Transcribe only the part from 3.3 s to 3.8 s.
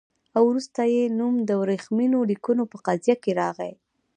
راغی.